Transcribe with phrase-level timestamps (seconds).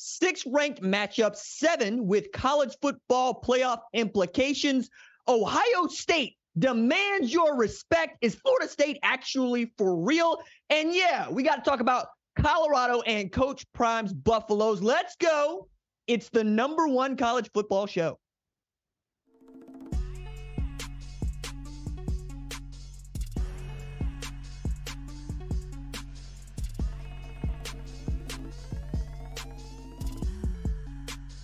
[0.00, 4.88] Six ranked matchup, seven with college football playoff implications.
[5.26, 8.16] Ohio State demands your respect.
[8.20, 10.38] Is Florida State actually for real?
[10.70, 12.06] And yeah, we got to talk about
[12.38, 14.80] Colorado and Coach Prime's Buffaloes.
[14.80, 15.66] Let's go.
[16.06, 18.20] It's the number one college football show.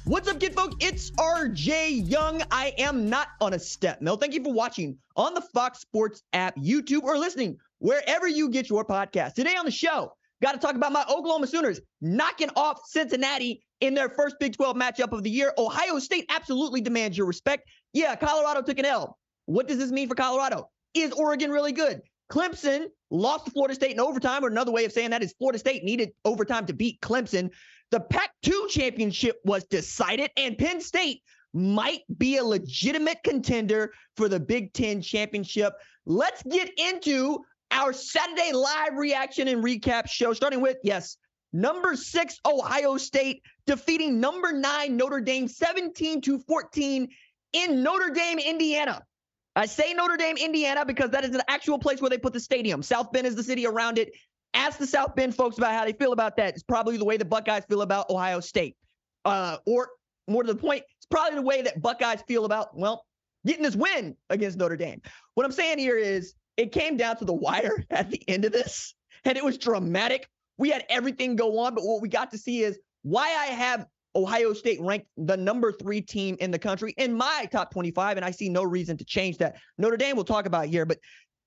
[0.07, 0.75] What's up, kid folk?
[0.81, 2.43] It's RJ Young.
[2.51, 4.19] I am not on a step mill.
[4.19, 8.69] Thank you for watching on the Fox Sports app, YouTube, or listening wherever you get
[8.69, 9.33] your podcast.
[9.33, 13.95] Today on the show, got to talk about my Oklahoma Sooners knocking off Cincinnati in
[13.95, 15.55] their first Big 12 matchup of the year.
[15.57, 17.67] Ohio State absolutely demands your respect.
[17.95, 19.17] Yeah, Colorado took an L.
[19.47, 20.69] What does this mean for Colorado?
[20.93, 22.03] Is Oregon really good?
[22.31, 25.59] Clemson lost to Florida State in overtime, or another way of saying that is Florida
[25.59, 27.51] State needed overtime to beat Clemson.
[27.91, 34.29] The Pac 2 championship was decided, and Penn State might be a legitimate contender for
[34.29, 35.73] the Big Ten championship.
[36.07, 41.17] Let's get into our Saturday live reaction and recap show, starting with, yes,
[41.53, 47.09] number six, Ohio State defeating number nine, Notre Dame, 17 to 14
[47.53, 49.03] in Notre Dame, Indiana.
[49.57, 52.41] I say Notre Dame, Indiana, because that is an actual place where they put the
[52.41, 52.83] stadium.
[52.83, 54.13] South Bend is the city around it.
[54.53, 56.55] Ask the South Bend folks about how they feel about that.
[56.55, 58.77] It's probably the way the Buckeyes feel about Ohio State.
[59.25, 59.89] Uh, or
[60.29, 63.05] more to the point, it's probably the way that Buckeyes feel about, well,
[63.47, 65.03] getting this win against Notre Dame.
[65.35, 68.53] What I'm saying here is it came down to the wire at the end of
[68.53, 68.95] this,
[69.25, 70.29] and it was dramatic.
[70.57, 73.87] We had everything go on, but what we got to see is why I have
[74.17, 78.25] Ohio State ranked the number three team in the country in my top 25, and
[78.25, 79.57] I see no reason to change that.
[79.79, 80.99] Notre Dame we'll talk about here, but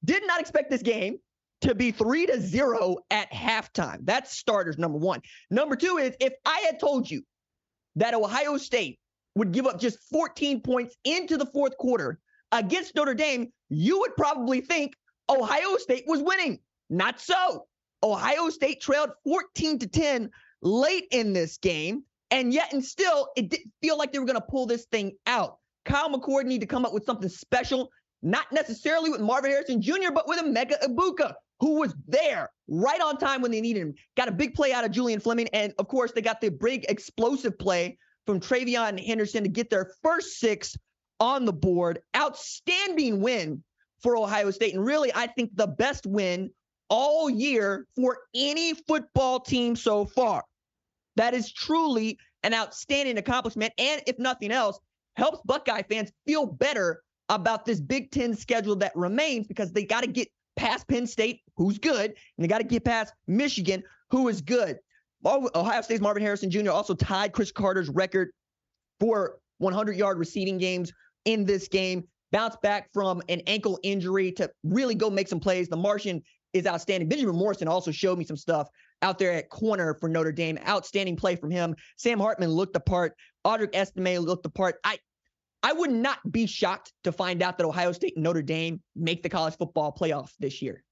[0.04, 1.18] did not expect this game
[1.62, 4.00] to be three to zero at halftime.
[4.04, 5.22] That's starters, number one.
[5.50, 7.24] Number two is if I had told you
[7.96, 9.00] that Ohio State
[9.36, 12.20] would give up just 14 points into the fourth quarter
[12.52, 14.94] against Notre Dame, you would probably think
[15.30, 16.60] Ohio State was winning.
[16.90, 17.66] Not so.
[18.04, 20.30] Ohio State trailed 14 to 10
[20.62, 24.40] late in this game, and yet and still, it didn't feel like they were going
[24.40, 25.58] to pull this thing out.
[25.86, 27.90] Kyle McCord needed to come up with something special,
[28.22, 33.18] not necessarily with Marvin Harrison Jr., but with Emeka Egbuka, who was there right on
[33.18, 33.94] time when they needed him.
[34.16, 35.48] Got a big play out of Julian Fleming.
[35.54, 39.92] And of course, they got the big explosive play from TreVeyon Henderson to get their
[40.04, 40.76] first six
[41.20, 42.00] on the board.
[42.16, 43.64] Outstanding win
[44.04, 44.76] for Ohio State.
[44.76, 46.52] And really, I think the best win
[46.90, 50.44] all year for any football team so far.
[51.18, 53.74] That is truly an outstanding accomplishment.
[53.78, 54.80] And if nothing else,
[55.16, 60.02] helps Buckeye fans feel better about this Big Ten schedule that remains because they got
[60.02, 64.28] to get past Penn State, who's good, and they got to get past Michigan, who
[64.28, 64.78] is good.
[65.26, 66.70] Ohio State's Marvin Harrison Jr.
[66.70, 68.30] also tied Cris Carter's record
[69.00, 70.94] for 100 yard receiving games
[71.26, 72.04] in this game.
[72.32, 75.70] Bounced back from an ankle injury to really go make some plays.
[75.70, 76.22] The Martian
[76.54, 77.10] is outstanding.
[77.10, 78.68] Benjamin Morrison also showed me some stuff
[79.02, 80.58] out there at corner for Notre Dame.
[80.68, 81.76] Outstanding play from him.
[81.98, 83.16] Sam Hartman looked the part.
[83.46, 84.76] Audric Estime looked the part.
[84.84, 85.00] I
[85.64, 89.24] I would not be shocked to find out that Ohio State and Notre Dame make
[89.24, 90.84] the college football playoff this year.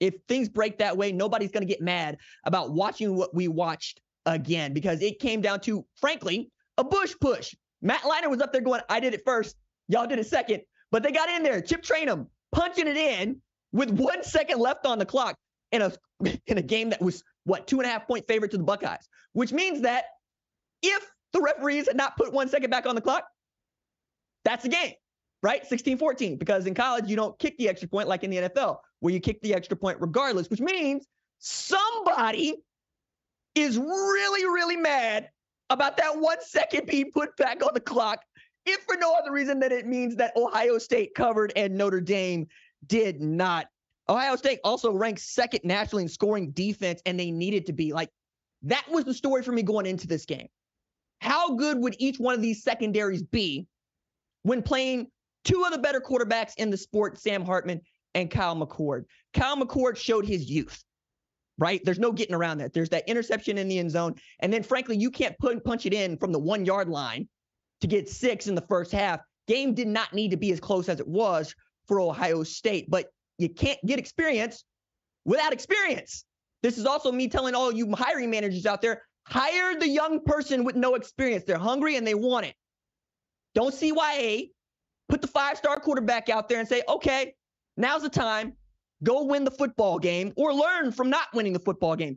[0.00, 4.00] If things break that way, nobody's going to get mad about watching what we watched
[4.26, 7.54] again because it came down to, frankly, a Bush push.
[7.82, 9.56] Matt Leinart was up there going, I did it first.
[9.88, 10.62] Y'all did it second.
[10.90, 13.40] But they got in there, Chip Trayanum, punching it in
[13.72, 15.36] with one second left on the clock
[15.70, 15.92] in a
[16.46, 19.08] in a game that was what two and a half point favorite to the Buckeyes,
[19.32, 20.04] which means that
[20.82, 23.24] if the referees had not put one second back on the clock,
[24.44, 24.92] that's the game,
[25.42, 25.66] right?
[25.66, 26.36] 16 14.
[26.36, 29.20] Because in college, you don't kick the extra point like in the NFL, where you
[29.20, 31.06] kick the extra point regardless, which means
[31.38, 32.54] somebody
[33.54, 35.28] is really, really mad
[35.70, 38.20] about that one second being put back on the clock,
[38.66, 42.46] if for no other reason than it means that Ohio State covered and Notre Dame
[42.86, 43.66] did not.
[44.08, 47.92] Ohio State also ranked second nationally in scoring defense, and they needed to be.
[47.92, 48.10] Like,
[48.62, 50.48] that was the story for me going into this game.
[51.20, 53.66] How good would each one of these secondaries be
[54.42, 55.06] when playing
[55.44, 57.80] two of the better quarterbacks in the sport, Sam Hartman
[58.14, 59.04] and Kyle McCord?
[59.32, 60.84] Kyle McCord showed his youth,
[61.56, 61.80] right?
[61.82, 62.74] There's no getting around that.
[62.74, 64.16] There's that interception in the end zone.
[64.40, 67.26] And then, frankly, you can't put, punch it in from the one yard line
[67.80, 69.20] to get six in the first half.
[69.46, 71.54] Game did not need to be as close as it was
[71.86, 73.06] for Ohio State, but
[73.38, 74.64] you can't get experience
[75.24, 76.24] without experience.
[76.62, 80.64] This is also me telling all you hiring managers out there Hire the young person
[80.64, 81.44] with no experience.
[81.44, 82.54] They're hungry and they want it.
[83.54, 84.50] Don't CYA.
[85.08, 87.34] Put the five star quarterback out there and say, okay,
[87.76, 88.54] now's the time.
[89.02, 92.16] Go win the football game or learn from not winning the football game.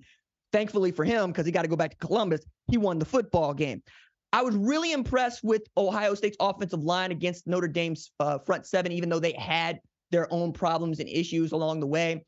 [0.54, 3.54] Thankfully for him, because he got to go back to Columbus, he won the football
[3.54, 3.84] game.
[4.32, 8.94] I was really impressed with Ohio State's offensive line against Notre Dame's uh, front seven,
[8.94, 9.80] even though they had
[10.12, 12.24] their own problems and issues along the way.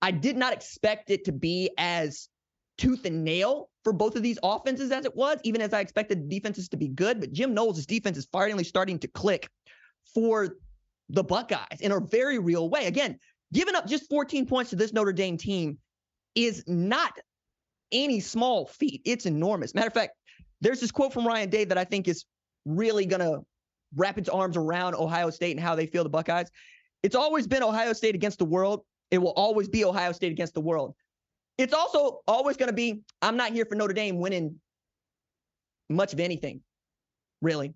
[0.00, 2.28] I did not expect it to be as
[2.76, 6.28] tooth and nail for both of these offenses as it was, even as I expected
[6.28, 7.20] defenses to be good.
[7.20, 9.48] But Jim Knowles' defense is finally starting to click
[10.14, 10.56] for
[11.08, 12.86] the Buckeyes in a very real way.
[12.86, 13.18] Again,
[13.52, 15.78] giving up just 14 points to this Notre Dame team
[16.34, 17.12] is not
[17.90, 19.02] any small feat.
[19.04, 19.74] It's enormous.
[19.74, 20.12] Matter of fact,
[20.60, 22.24] there's this quote from Ryan Day that I think is
[22.64, 23.40] really going to
[23.96, 26.50] wrap its arms around Ohio State and how they feel the Buckeyes.
[27.02, 28.82] It's always been Ohio State against the world.
[29.10, 30.94] It will always be Ohio State against the world.
[31.56, 34.60] It's also always going to be I'm not here for Notre Dame winning
[35.88, 36.60] much of anything,
[37.42, 37.74] really.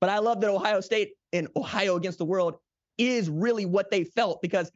[0.00, 2.54] But I love that Ohio State and Ohio against the world
[2.98, 4.70] is really what they felt because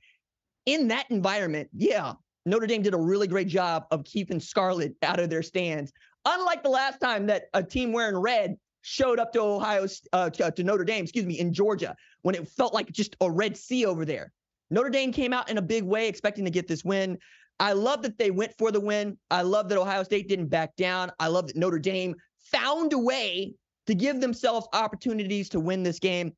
[0.66, 5.20] in that environment, yeah, Notre Dame did a really great job of keeping Scarlet out
[5.20, 5.92] of their stands.
[6.24, 8.56] Unlike the last time that a team wearing red
[8.88, 12.48] showed up to Ohio uh, to, to Notre Dame, excuse me, in Georgia when it
[12.48, 14.32] felt like just a red sea over there.
[14.70, 17.18] Notre Dame came out in a big way, expecting to get this win.
[17.58, 19.18] I love that they went for the win.
[19.28, 21.10] I love that Ohio State didn't back down.
[21.18, 23.54] I love that Notre Dame found a way
[23.88, 26.32] to give themselves opportunities to win this game.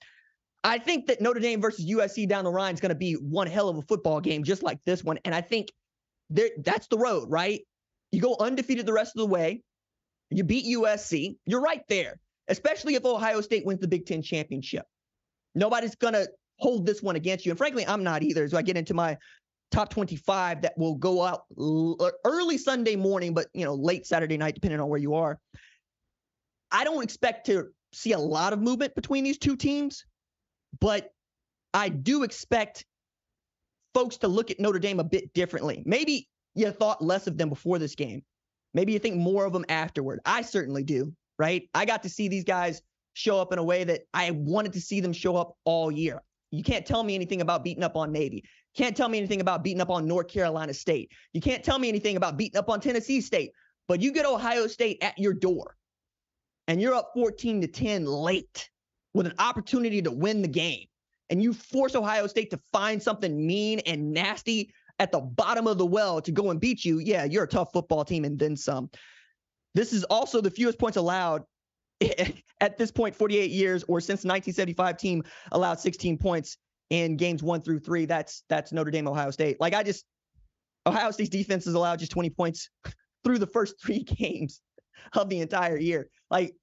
[0.64, 3.46] I think that Notre Dame versus USC down the line is going to be one
[3.46, 5.18] hell of a football game, just like this one.
[5.26, 5.68] And I think
[6.30, 7.60] that's the road, right?
[8.10, 9.62] You go undefeated the rest of the way.
[10.30, 11.36] You beat USC.
[11.44, 12.18] You're right there,
[12.48, 14.84] especially if Ohio State wins the Big Ten championship.
[15.54, 16.28] Nobody's going to
[16.58, 17.52] hold this one against you.
[17.52, 18.44] And frankly, I'm not either.
[18.44, 19.16] As I get into my
[19.70, 24.06] top 25 that will go out l- uh, early Sunday morning, but you know, late
[24.06, 25.38] Saturday night, depending on where you are.
[26.70, 30.04] I don't expect to see a lot of movement between these two teams,
[30.80, 31.10] but
[31.72, 32.84] I do expect
[33.94, 35.82] folks to look at Notre Dame a bit differently.
[35.86, 38.22] Maybe you thought less of them before this game.
[38.74, 40.20] Maybe you think more of them afterward.
[40.24, 41.68] I certainly do, right?
[41.74, 42.82] I got to see these guys
[43.14, 46.22] show up in a way that I wanted to see them show up all year.
[46.50, 48.44] You can't tell me anything about beating up on Navy.
[48.76, 51.10] Can't tell me anything about beating up on North Carolina State.
[51.32, 53.52] You can't tell me anything about beating up on Tennessee State.
[53.88, 55.74] But you get Ohio State at your door
[56.68, 58.70] and you're up 14 to 10 late
[59.14, 60.86] with an opportunity to win the game.
[61.30, 65.78] And you force Ohio State to find something mean and nasty at the bottom of
[65.78, 66.98] the well to go and beat you.
[66.98, 68.90] Yeah, you're a tough football team and then some.
[69.74, 71.44] This is also the fewest points allowed
[72.60, 75.22] at this point, 48 years or since the 1975 team
[75.52, 76.56] allowed 16 points
[76.90, 78.06] in games one through three.
[78.06, 79.60] That's that's Notre Dame, Ohio State.
[79.60, 80.04] Like I just
[80.86, 82.70] Ohio State's defense has allowed just 20 points
[83.24, 84.60] through the first three games
[85.14, 86.08] of the entire year.
[86.30, 86.54] Like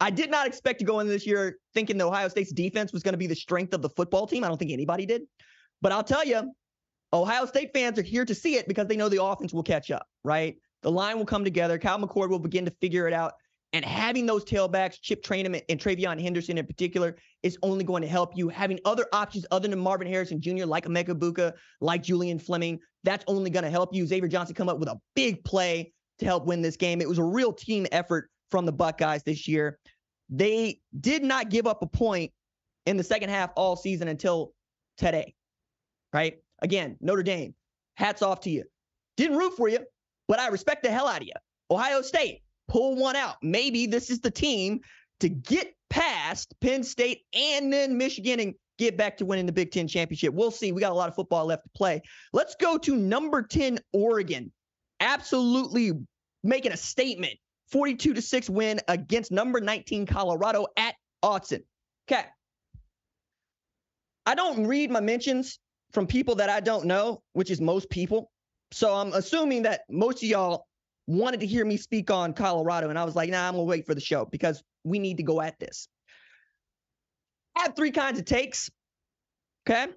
[0.00, 3.02] I did not expect to go into this year thinking the Ohio State's defense was
[3.02, 4.44] going to be the strength of the football team.
[4.44, 5.22] I don't think anybody did.
[5.82, 6.52] But I'll tell you,
[7.12, 9.90] Ohio State fans are here to see it because they know the offense will catch
[9.90, 10.56] up, right?
[10.82, 11.78] The line will come together.
[11.78, 13.34] Kyle McCord will begin to figure it out.
[13.72, 18.08] And having those tailbacks, Chip Trayanum and TreVeyon Henderson in particular, is only going to
[18.08, 18.48] help you.
[18.48, 23.24] Having other options other than Marvin Harrison Jr., like Emeka Egbuka, like Julian Fleming, that's
[23.28, 24.06] only going to help you.
[24.06, 27.00] Xavier Johnson come up with a big play to help win this game.
[27.00, 29.78] It was a real team effort from the Buckeyes this year.
[30.28, 32.32] They did not give up a point
[32.86, 34.52] in the second half all season until
[34.96, 35.34] today,
[36.12, 36.38] right?
[36.62, 37.54] Again, Notre Dame,
[37.94, 38.64] hats off to you.
[39.16, 39.80] Didn't root for you,
[40.30, 41.32] but I respect the hell out of you.
[41.72, 43.34] Ohio State, pull one out.
[43.42, 44.78] Maybe this is the team
[45.18, 49.72] to get past Penn State and then Michigan and get back to winning the Big
[49.72, 50.32] Ten championship.
[50.32, 50.70] We'll see.
[50.70, 52.00] We got a lot of football left to play.
[52.32, 54.52] Let's go to number 10, Oregon.
[55.00, 55.94] Absolutely
[56.44, 57.34] making a statement.
[57.72, 60.94] 42 to 6 win against number 19 Colorado at
[61.24, 61.64] Autzen.
[62.08, 62.24] Okay.
[64.26, 65.58] I don't read my mentions
[65.90, 68.30] from people that I don't know, which is most people.
[68.72, 70.66] So I'm assuming that most of y'all
[71.06, 73.86] wanted to hear me speak on Colorado, and I was like, nah, I'm gonna wait
[73.86, 75.88] for the show because we need to go at this.
[77.56, 78.70] I have three kinds of takes.
[79.68, 79.92] Okay.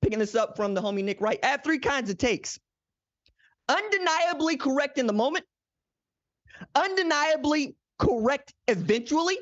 [0.00, 1.38] Picking this up from the homie Nick Wright.
[1.42, 2.58] I have three kinds of takes.
[3.68, 5.44] Undeniably correct in the moment,
[6.74, 9.36] undeniably correct eventually,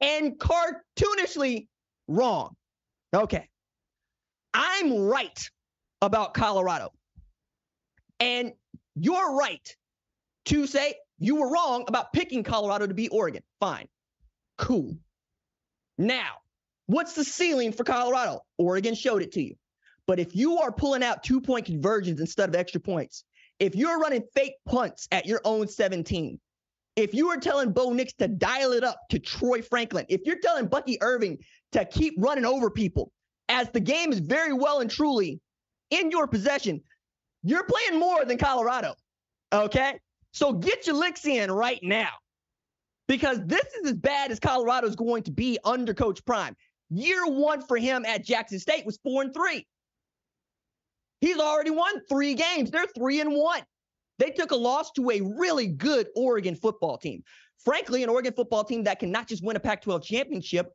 [0.00, 1.66] and cartoonishly
[2.06, 2.54] wrong.
[3.12, 3.48] Okay.
[4.54, 5.50] I'm right
[6.00, 6.92] about Colorado.
[8.20, 8.52] And
[8.94, 9.76] you're right
[10.46, 13.42] to say you were wrong about picking Colorado to beat Oregon.
[13.58, 13.88] Fine.
[14.58, 14.96] Cool.
[15.98, 16.36] Now,
[16.86, 18.40] what's the ceiling for Colorado?
[18.58, 19.54] Oregon showed it to you.
[20.06, 23.24] But if you are pulling out two point conversions instead of extra points,
[23.58, 26.40] if you're running fake punts at your own 17,
[26.96, 30.40] if you are telling Bo Nix to dial it up to Troy Franklin, if you're
[30.40, 31.38] telling Bucky Irving
[31.72, 33.12] to keep running over people,
[33.48, 35.40] as the game is very well and truly
[35.90, 36.82] in your possession,
[37.42, 38.94] you're playing more than Colorado.
[39.52, 39.98] Okay?
[40.32, 42.10] So get your licks in right now
[43.08, 46.56] because this is as bad as Colorado's going to be under Coach Prime.
[46.90, 49.66] Year one for him at Jackson State was four and three.
[51.20, 52.70] He's already won three games.
[52.70, 53.62] They're three and one.
[54.18, 57.22] They took a loss to a really good Oregon football team.
[57.64, 60.70] Frankly, an Oregon football team that can not just win a Pac 12 championship,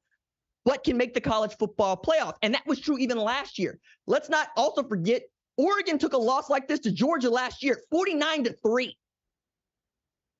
[0.65, 2.33] but can make the college football playoff.
[2.41, 3.79] And that was true even last year.
[4.07, 5.23] Let's not also forget
[5.57, 8.97] Oregon took a loss like this to Georgia last year, 49 to 3.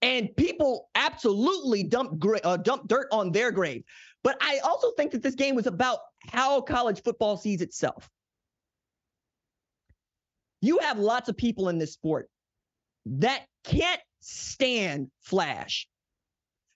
[0.02, 3.84] And people absolutely dumped, uh, dumped dirt on their grave.
[4.24, 6.00] But I also think that this game was about
[6.32, 8.10] how college football sees itself.
[10.62, 12.30] You have lots of people in this sport
[13.06, 15.88] that can't stand flash,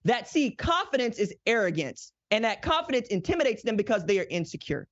[0.05, 4.87] that see confidence is arrogance, and that confidence intimidates them because they are insecure.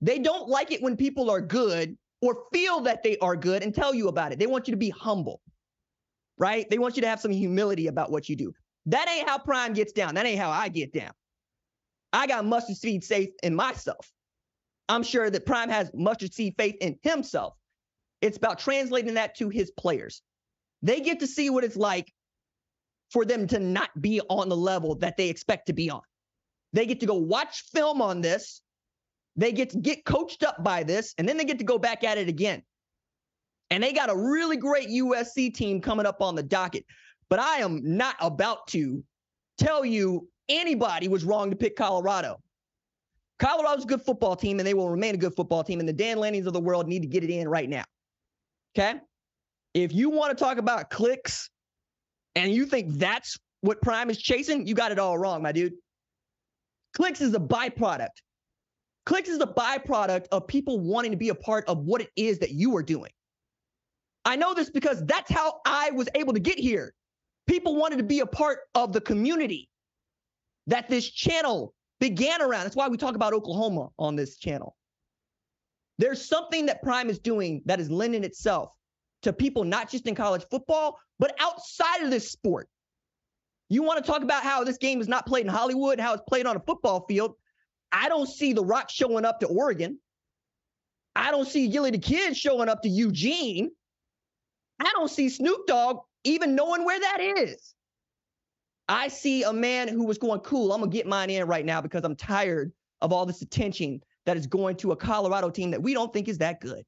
[0.00, 3.74] They don't like it when people are good or feel that they are good and
[3.74, 4.38] tell you about it.
[4.38, 5.40] They want you to be humble,
[6.38, 6.68] right?
[6.68, 8.52] They want you to have some humility about what you do.
[8.86, 10.14] That ain't how Prime gets down.
[10.14, 11.12] That ain't how I get down.
[12.12, 14.10] I got mustard seed faith in myself.
[14.88, 17.54] I'm sure that Prime has mustard seed faith in himself.
[18.20, 20.22] It's about translating that to his players.
[20.82, 22.12] They get to see what it's like
[23.10, 26.00] for them to not be on the level that they expect to be on.
[26.72, 28.60] They get to go watch film on this
[29.36, 32.04] they get to get coached up by this, and then they get to go back
[32.04, 32.62] at it again.
[33.70, 36.84] And they got a really great USC team coming up on the docket.
[37.28, 39.04] But I am not about to
[39.58, 42.40] tell you anybody was wrong to pick Colorado.
[43.38, 45.78] Colorado's a good football team, and they will remain a good football team.
[45.78, 47.84] And the Dan Lannings of the world need to get it in right now.
[48.76, 49.00] Okay?
[49.72, 51.48] If you want to talk about clicks
[52.34, 55.74] and you think that's what Prime is chasing, you got it all wrong, my dude.
[56.94, 58.08] Clicks is a byproduct
[59.06, 62.38] Clicks is a byproduct of people wanting to be a part of what it is
[62.40, 63.10] that you are doing.
[64.24, 66.94] I know this because that's how I was able to get here.
[67.46, 69.68] People wanted to be a part of the community
[70.66, 72.64] that this channel began around.
[72.64, 74.76] That's why we talk about Oklahoma on this channel.
[75.98, 78.70] There's something that Prime is doing that is lending itself
[79.22, 82.68] to people not just in college football, but outside of this sport.
[83.68, 86.22] You want to talk about how this game is not played in Hollywood, how it's
[86.28, 87.34] played on a football field.
[87.92, 89.98] I don't see The Rock showing up to Oregon.
[91.16, 93.70] I don't see Gilly the Kid showing up to Eugene.
[94.78, 97.74] I don't see Snoop Dogg even knowing where that is.
[98.88, 101.64] I see a man who was going, cool, I'm going to get mine in right
[101.64, 105.70] now because I'm tired of all this attention that is going to a Colorado team
[105.70, 106.84] that we don't think is that good.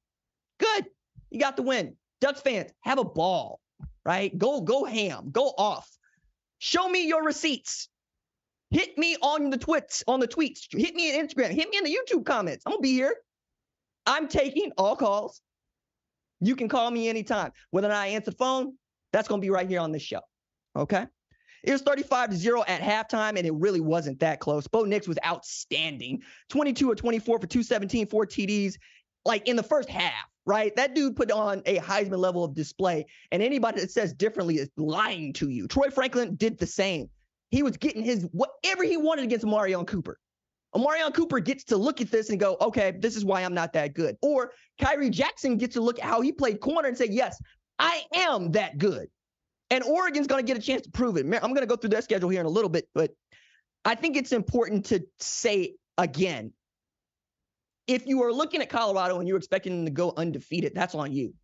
[0.59, 0.87] Good.
[1.31, 1.97] You got the win.
[2.21, 3.61] Ducks fans, have a ball,
[4.05, 4.37] right?
[4.37, 5.91] Go, go ham, go off.
[6.59, 7.89] Show me your receipts.
[8.73, 10.67] Hit me on the tweets, on the tweets.
[10.71, 11.51] Hit me on Instagram.
[11.51, 12.65] Hit me in the YouTube comments.
[12.67, 13.15] I'm gonna be here.
[14.07, 15.43] I'm taking all calls.
[16.41, 17.53] You can call me anytime.
[17.71, 18.73] Whether or not I answer the phone,
[19.13, 20.21] that's gonna be right here on this show.
[20.75, 21.07] Okay.
[21.63, 24.67] It was 35 to 0 at halftime, and it really wasn't that close.
[24.67, 26.23] Bo Nix was outstanding.
[26.49, 28.77] 22 or 24 for 217, four TDs,
[29.27, 30.75] like in the first half, right?
[30.77, 34.71] That dude put on a Heisman level of display, and anybody that says differently is
[34.79, 35.69] lying to you.
[35.69, 37.11] Troy Franklin did the same
[37.53, 40.19] he was getting his whatever he wanted against Omarion Cooper.
[40.75, 43.75] Omarion Cooper gets to look at this and go, okay, this is why I'm not
[43.75, 44.17] that good.
[44.23, 47.41] Or Khyree Jackson gets to look at how he played corner and say, yes,
[47.79, 49.09] I am that good.
[49.71, 51.27] And Oregon's going to get a chance to prove it.
[51.27, 53.11] I'm going to go through their schedule here in a little bit, but
[53.85, 56.53] I think it's important to say again
[57.87, 61.13] if you are looking at Colorado and you're expecting them to go undefeated, that's on
[61.13, 61.35] you.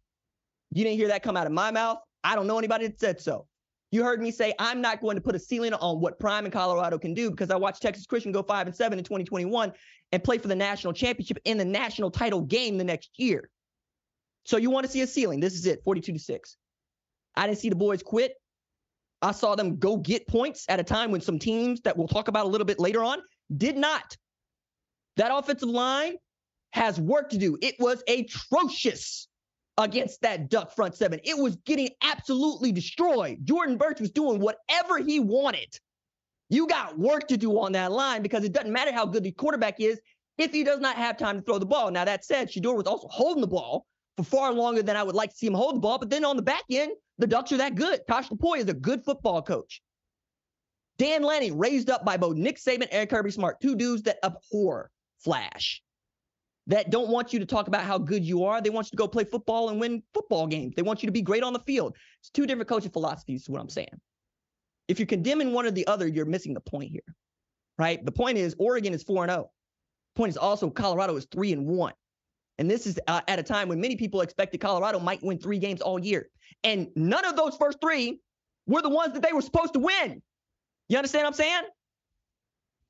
[0.71, 1.99] You didn't hear that come out of my mouth.
[2.25, 3.47] I don't know anybody that said so.
[3.90, 6.52] You heard me say I'm not going to put a ceiling on what Prime and
[6.52, 9.73] Colorado can do because I watched Texas Christian go five and seven in 2021
[10.12, 13.49] and play for the national championship in the national title game the next year.
[14.45, 15.40] So you want to see a ceiling?
[15.40, 16.57] This is it, 42 to six.
[17.35, 18.35] I didn't see the boys quit.
[19.23, 22.28] I saw them go get points at a time when some teams that we'll talk
[22.28, 23.18] about a little bit later on
[23.57, 24.16] did not.
[25.16, 26.14] That offensive line
[26.73, 27.59] has work to do.
[27.61, 29.28] It was atrocious
[29.78, 31.20] against that Duck front seven.
[31.25, 33.38] It was getting absolutely destroyed.
[33.44, 35.78] Jordan Burch was doing whatever he wanted.
[36.50, 39.32] You got work to do on that line because it doesn't matter how good the
[39.32, 40.00] quarterback is
[40.37, 41.90] if he does not have time to throw the ball.
[41.90, 45.14] Now, that said, Shedeur was also holding the ball for far longer than I would
[45.14, 45.99] like to see him hold the ball.
[45.99, 48.00] But then on the back end, the Ducks are that good.
[48.08, 49.82] Tosh Lupoi is a good football coach.
[50.99, 54.90] Dan Lanning raised up by both Nick Saban and Kirby Smart, two dudes that abhor
[55.18, 55.82] Flash,
[56.68, 58.60] that don't want you to talk about how good you are.
[58.60, 60.75] They want you to go play football and win football games.
[60.76, 61.96] They want you to be great on the field.
[62.20, 63.88] It's two different coaching philosophies, is what I'm saying.
[64.87, 67.02] If you're condemning one or the other, you're missing the point here,
[67.78, 68.04] right?
[68.04, 69.50] The point is Oregon is 4 0.
[70.14, 71.92] Point is also Colorado is 3 and 1.
[72.58, 75.58] And this is uh, at a time when many people expected Colorado might win three
[75.58, 76.28] games all year.
[76.64, 78.20] And none of those first three
[78.66, 80.20] were the ones that they were supposed to win.
[80.88, 81.62] You understand what I'm saying?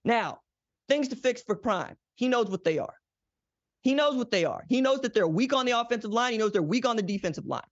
[0.04, 0.40] Now,
[0.88, 1.96] things to fix for Prime.
[2.14, 2.94] He knows what they are.
[3.82, 4.64] He knows what they are.
[4.68, 6.32] He knows that they're weak on the offensive line.
[6.32, 7.62] He knows they're weak on the defensive line.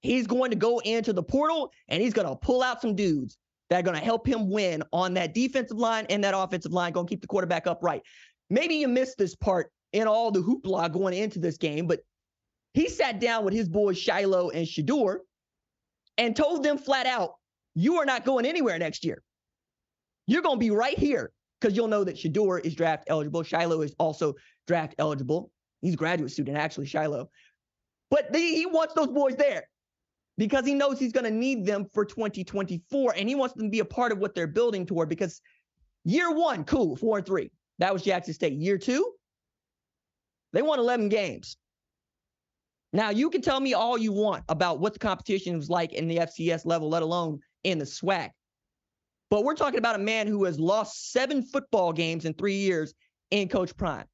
[0.00, 3.36] He's going to go into the portal and he's going to pull out some dudes
[3.70, 6.92] that are going to help him win on that defensive line and that offensive line,
[6.92, 8.02] going to keep the quarterback upright.
[8.50, 12.00] Maybe you missed this part in all the hoopla going into this game, but
[12.74, 15.18] he sat down with his boys Shiloh and Shedeur
[16.16, 17.34] and told them flat out,
[17.74, 19.22] you are not going anywhere next year.
[20.26, 23.42] You're going to be right here because you'll know that Shedeur is draft eligible.
[23.42, 24.34] Shiloh is also
[24.66, 25.50] draft eligible.
[25.80, 27.30] He's a graduate student, actually, Shiloh.
[28.10, 29.68] But the, he wants those boys there
[30.36, 33.70] because he knows he's going to need them for 2024 and he wants them to
[33.70, 35.40] be a part of what they're building toward because
[36.04, 37.50] year one, cool, four and three.
[37.78, 38.54] That was Jackson State.
[38.54, 39.12] Year two,
[40.52, 41.56] they won 11 games.
[42.92, 46.08] Now, you can tell me all you want about what the competition was like in
[46.08, 48.30] the FCS level, let alone in the SWAC.
[49.30, 52.94] But we're talking about a man who has lost seven football games in three years
[53.30, 54.06] in Coach Prime.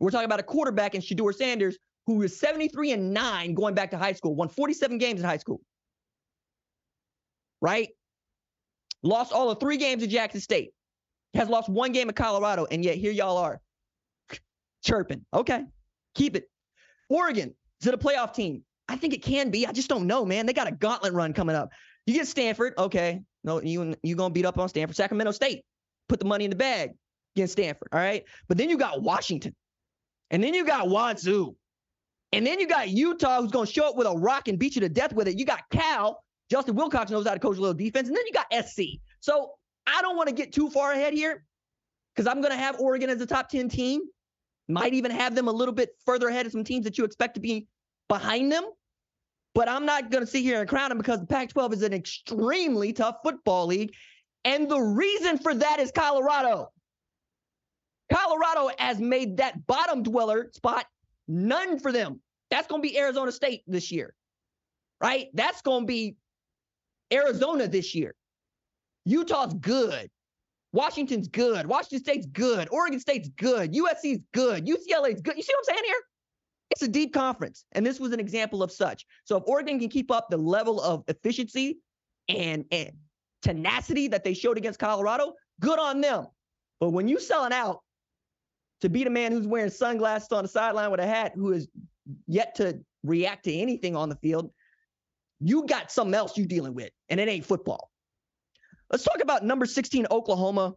[0.00, 3.90] We're talking about a quarterback in Shedeur Sanders who is 73 and 9 going back
[3.90, 5.60] to high school, won 47 games in high school.
[7.60, 7.88] Right?
[9.02, 10.70] Lost all of three games at Jackson State.
[11.34, 13.60] Has lost one game at Colorado, and yet here y'all are
[14.82, 15.24] chirping.
[15.34, 15.64] Okay,
[16.14, 16.48] keep it.
[17.10, 18.62] Oregon, is it a playoff team?
[18.88, 19.66] I think it can be.
[19.66, 20.46] I just don't know, man.
[20.46, 21.70] They got a gauntlet run coming up.
[22.06, 23.20] You get Stanford, okay.
[23.46, 24.96] No, you you gonna beat up on Stanford.
[24.96, 25.62] Sacramento State,
[26.08, 26.90] put the money in the bag
[27.36, 27.88] against Stanford.
[27.92, 28.24] All right.
[28.48, 29.54] But then you got Washington.
[30.30, 31.54] And then you got Wazoo.
[32.32, 34.80] And then you got Utah, who's to show up with a rock and beat you
[34.80, 35.38] to death with it.
[35.38, 36.22] You got Cal.
[36.50, 38.08] Justin Wilcox knows how to coach a little defense.
[38.08, 39.00] And then you got SC.
[39.20, 39.52] So
[39.86, 41.44] I don't want to get too far ahead here
[42.14, 44.00] because I'm to have Oregon as a top 10 team.
[44.68, 47.34] Might even have them a little bit further ahead of some teams that you expect
[47.34, 47.68] to be
[48.08, 48.64] behind them.
[49.56, 51.82] But I'm not going to sit here and crown them because the Pac 12 is
[51.82, 53.94] an extremely tough football league.
[54.44, 56.68] And the reason for that is Colorado.
[58.12, 60.84] Colorado has made that bottom dweller spot
[61.26, 62.20] none for them.
[62.50, 64.14] That's going to be Arizona State this year,
[65.02, 65.28] right?
[65.32, 66.16] That's going to be
[67.10, 68.14] Arizona this year.
[69.06, 70.10] Utah's good.
[70.72, 71.66] Washington's good.
[71.66, 72.68] Washington State's good.
[72.70, 73.72] Oregon State's good.
[73.72, 74.66] USC's good.
[74.66, 75.38] UCLA's good.
[75.38, 76.02] You see what I'm saying here?
[76.70, 77.64] It's a deep conference.
[77.72, 79.06] And this was an example of such.
[79.24, 81.78] So if Oregon can keep up the level of efficiency
[82.28, 82.92] and, and
[83.42, 86.26] tenacity that they showed against Colorado, good on them.
[86.80, 87.80] But when you selling out
[88.80, 91.68] to beat a man who's wearing sunglasses on the sideline with a hat who is
[92.26, 94.50] yet to react to anything on the field,
[95.40, 97.90] you got something else you dealing with, and it ain't football.
[98.90, 100.74] Let's talk about number 16 Oklahoma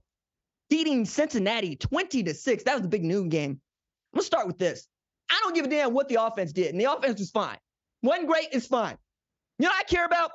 [0.69, 2.63] beating Cincinnati 20 to 6.
[2.63, 3.61] That was the big noon game.
[4.13, 4.87] Let's start with this.
[5.29, 7.57] I don't give a damn what the offense did, and the offense was fine.
[8.01, 8.97] Wasn't great, is fine.
[9.57, 10.31] You know I care about?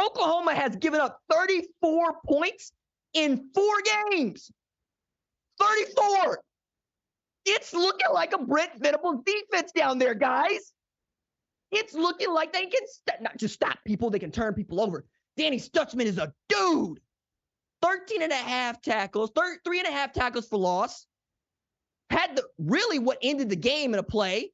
[0.00, 2.72] Oklahoma has given up 34 points
[3.14, 3.74] in four
[4.10, 4.50] games.
[5.60, 6.40] 34.
[7.46, 10.72] It's looking like a Brent Venables defense down there, guys.
[11.72, 15.06] It's looking like they can st- not just stop people, they can turn people over.
[15.36, 17.00] Danny Stutsman is a dude.
[17.82, 21.06] 13 and a half tackles, thir- three and a half tackles for loss.
[22.10, 24.52] Had the really what ended the game in a play.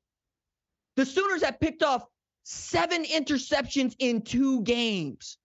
[0.96, 2.04] The Sooners have picked off
[2.44, 5.38] seven interceptions in two games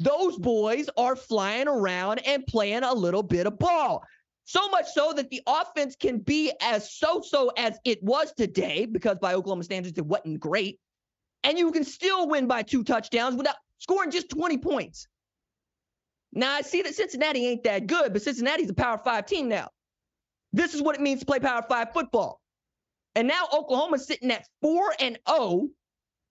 [0.00, 4.02] those boys are flying around and playing a little bit of ball.
[4.46, 8.86] So much so that the offense can be as so so as it was today,
[8.86, 10.80] because by Oklahoma standards, it wasn't great.
[11.44, 15.06] And you can still win by two touchdowns without scoring just 20 points.
[16.32, 19.68] Now, I see that Cincinnati ain't that good, but Cincinnati's a Power Five team now.
[20.52, 22.40] This is what it means to play Power Five football.
[23.14, 25.68] And now Oklahoma's sitting at 4 and 0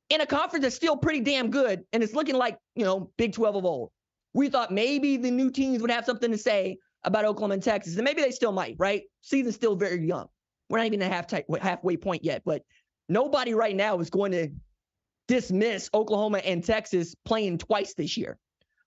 [0.10, 3.34] in a conference that's still pretty damn good and it's looking like, you know, Big
[3.34, 3.91] 12 of old.
[4.34, 7.95] We thought maybe the new teams would have something to say about Oklahoma and Texas,
[7.95, 9.03] and maybe they still might, right?
[9.21, 10.27] Season's still very young.
[10.69, 12.63] We're not even at half t- halfway point yet, but
[13.08, 14.49] nobody right now is going to
[15.27, 18.38] dismiss Oklahoma and Texas playing twice this year.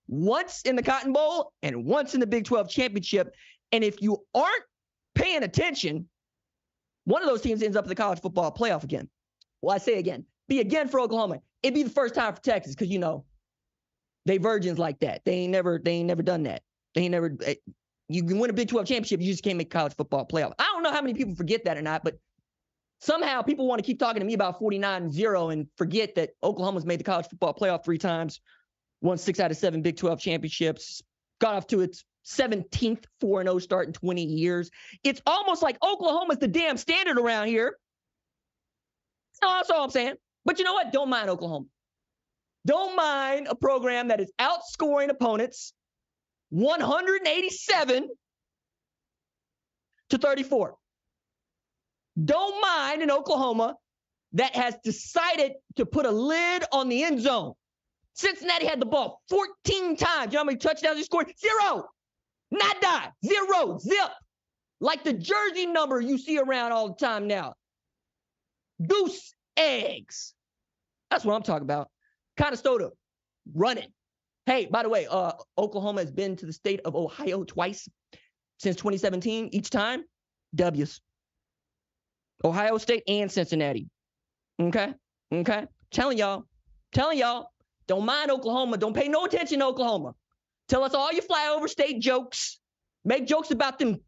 [0.08, 3.34] Once in the Cotton Bowl and once in the Big 12 championship.
[3.72, 4.64] And if you aren't
[5.14, 6.08] paying attention,
[7.04, 9.08] one of those teams ends up in the college football playoff again.
[9.60, 11.40] Well, I say again, be again for Oklahoma.
[11.62, 13.24] It'd be the first time for Texas because you know
[14.26, 15.24] they virgins like that.
[15.24, 16.62] They ain't never they ain't never done that.
[16.94, 17.36] They ain't never.
[17.44, 17.54] Eh,
[18.08, 20.52] you can win a Big 12 championship, you just can't make college football playoff.
[20.58, 22.18] I don't know how many people forget that or not, but
[23.00, 26.84] somehow people want to keep talking to me about 49 0 and forget that Oklahoma's
[26.84, 28.40] made the college football playoff three times,
[29.00, 31.02] won six out of seven Big 12 championships,
[31.40, 34.70] got off to its 17th 4 0 start in 20 years.
[35.04, 37.76] It's almost like Oklahoma's the damn standard around here.
[39.40, 40.14] That's all I'm saying.
[40.44, 40.92] But you know what?
[40.92, 41.66] Don't mind Oklahoma.
[42.64, 45.72] Don't mind a program that is outscoring opponents
[46.50, 48.08] 187
[50.10, 50.74] to 34.
[52.22, 53.76] Don't mind in Oklahoma
[54.34, 57.54] that has decided to put a lid on the end zone.
[58.14, 60.32] Cincinnati had the ball 14 times.
[60.32, 61.32] You know how many touchdowns they scored?
[61.38, 61.88] Zero.
[62.52, 63.08] Not die.
[63.24, 63.78] Zero.
[63.78, 64.10] Zip.
[64.80, 67.54] Like the jersey number you see around all the time now.
[68.86, 70.34] Goose eggs.
[71.10, 71.88] That's what I'm talking about.
[72.36, 72.90] kind of Conestoga,
[73.54, 73.88] running.
[74.46, 77.88] Hey, by the way, uh, Oklahoma has been to the state of Ohio twice
[78.58, 79.50] since 2017.
[79.52, 80.04] Each time,
[80.54, 81.00] W's.
[82.44, 83.88] Ohio State and Cincinnati.
[84.60, 84.92] Okay,
[85.32, 85.66] okay.
[85.92, 86.44] Telling y'all,
[86.92, 87.50] telling y'all,
[87.86, 88.78] don't mind Oklahoma.
[88.78, 90.14] Don't pay no attention to Oklahoma.
[90.72, 92.58] Tell us all your flyover state jokes.
[93.04, 94.00] Make jokes about them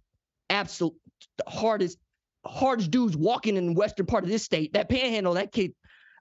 [0.48, 0.94] absolute
[1.36, 1.98] the hardest,
[2.46, 4.72] hardest dudes walking in the western part of this state.
[4.72, 5.74] That panhandle, that kid.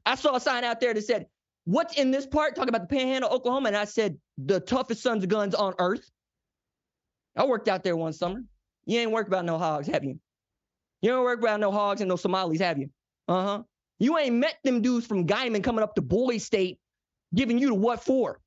[0.05, 1.27] I saw a sign out there that said,
[1.63, 2.57] What's in this part?
[2.57, 3.69] Talking about the panhandle, Oklahoma.
[3.69, 6.05] And I said, the toughest sons of guns on earth.
[7.37, 8.43] I worked out there one summer.
[8.85, 10.19] You ain't worked about no hogs, have you?
[11.01, 12.89] You don't work about no hogs and no Somalis, have you?
[13.29, 13.63] Uh-huh.
[13.97, 16.79] You ain't met them dudes from Guymon coming up to Boise State
[17.33, 18.41] giving you the what for.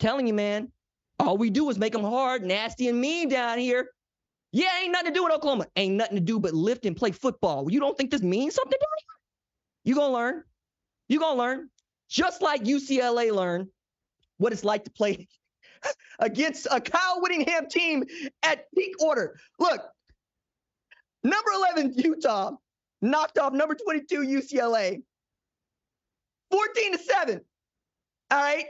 [0.00, 0.72] Telling you, man,
[1.18, 3.90] all we do is make them hard, nasty, and mean down here.
[4.52, 5.66] Yeah, ain't nothing to do with Oklahoma.
[5.76, 7.70] Ain't nothing to do but lift and play football.
[7.70, 9.12] You don't think this means something down here?
[9.84, 10.44] You gonna learn.
[11.08, 11.68] You gonna learn
[12.08, 13.68] just like UCLA learned
[14.36, 15.26] what it's like to play
[16.18, 18.04] against a Kyle Whittingham team
[18.42, 19.38] at peak order.
[19.58, 19.80] Look,
[21.24, 22.52] number 11, Utah
[23.00, 25.02] knocked off number 22, UCLA
[26.50, 27.40] 14 to 7.
[28.30, 28.66] All right.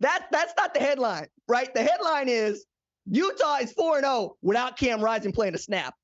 [0.00, 1.72] That, that's not the headline, right?
[1.72, 2.66] The headline is
[3.06, 5.94] Utah is 4 0 without Cam Rising playing a snap.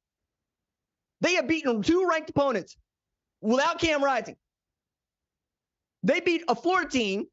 [1.20, 2.76] They have beaten two ranked opponents
[3.40, 4.37] without Cam Rising.
[6.03, 7.26] They beat a Florida team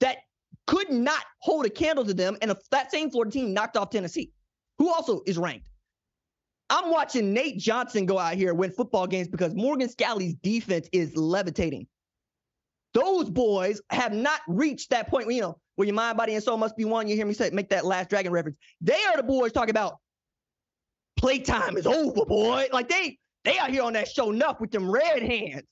[0.00, 0.18] that
[0.66, 3.90] could not hold a candle to them, and a, that same Florida team knocked off
[3.90, 4.32] Tennessee,
[4.78, 5.68] who also is ranked.
[6.70, 11.14] I'm watching Nate Johnson go out here win football games because Morgan Scalley's defense is
[11.14, 11.86] levitating.
[12.94, 16.42] Those boys have not reached that point, where, you know, where your mind, body, and
[16.42, 17.08] soul must be one.
[17.08, 18.56] You hear me say, make that last dragon reference.
[18.80, 19.98] They are the boys talking about
[21.16, 22.68] playtime is over, boy.
[22.72, 25.64] Like they they out here on that show enough with them red hands.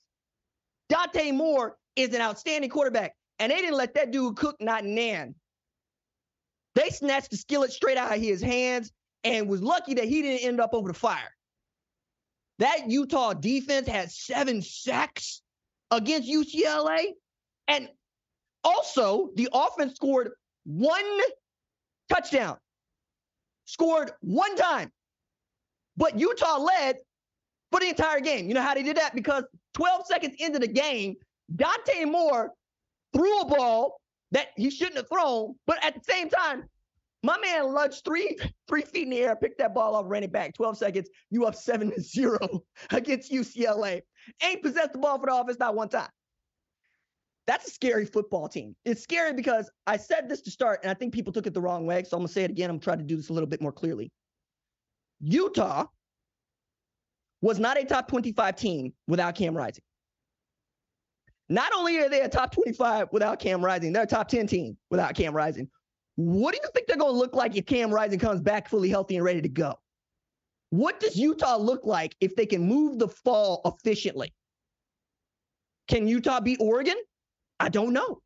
[0.89, 5.35] Dante Moore is an outstanding quarterback, and they didn't let that dude cook not nan.
[6.75, 8.91] They snatched the skillet straight out of his hands
[9.23, 11.31] and was lucky that he didn't end up over the fire.
[12.57, 15.42] That Utah defense had seven sacks
[15.93, 17.13] against UCLA.
[17.67, 17.87] And
[18.63, 20.31] also, the offense scored
[20.65, 21.03] one
[22.09, 22.57] touchdown,
[23.65, 24.91] scored one time.
[25.95, 26.97] But Utah led
[27.71, 28.47] for the entire game.
[28.47, 29.15] You know how they did that?
[29.15, 29.43] Because
[29.75, 31.15] 12 seconds into the game,
[31.55, 32.51] Dante Moore
[33.13, 33.99] threw a ball
[34.31, 36.63] that he shouldn't have thrown, but at the same time,
[37.23, 40.31] my man lunged three three feet in the air, picked that ball off, ran it
[40.31, 40.53] back.
[40.53, 42.37] 12 seconds, you up seven to zero
[42.91, 44.01] against UCLA.
[44.43, 46.09] Ain't possessed the ball for the offense not one time.
[47.47, 48.75] That's a scary football team.
[48.85, 51.61] It's scary because I said this to start, and I think people took it the
[51.61, 52.03] wrong way.
[52.03, 52.69] So I'm gonna say it again.
[52.69, 54.11] I'm trying to do this a little bit more clearly.
[55.19, 55.85] Utah
[57.41, 59.83] was not a top 25 team without Cam Rising.
[61.49, 64.77] Not only are they a top 25 without Cam Rising, they're a top 10 team
[64.89, 65.69] without Cam Rising.
[66.15, 68.89] What do you think they're going to look like if Cam Rising comes back fully
[68.89, 69.75] healthy and ready to go?
[70.69, 74.33] What does Utah look like if they can move the fall efficiently?
[75.87, 76.95] Can Utah beat Oregon?
[77.59, 78.21] I don't know.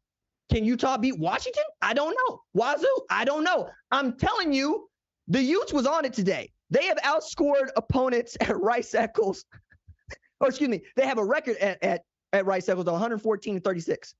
[0.52, 1.64] Can Utah beat Washington?
[1.82, 2.42] I don't know.
[2.54, 2.88] Wazoo?
[3.10, 3.70] I don't know.
[3.92, 4.88] I'm telling you,
[5.28, 6.50] the Utes was on it today.
[6.70, 9.44] They have outscored opponents at Rice Eccles.
[10.42, 10.82] oh, excuse me.
[10.96, 12.02] They have a record at, at
[12.34, 14.14] at Rice Eccles, 114 to 36.